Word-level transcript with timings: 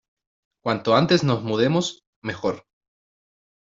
Cuanto 0.63 0.95
antes 0.95 1.23
nos 1.23 1.43
mudemos, 1.43 2.01
mejor. 2.23 2.65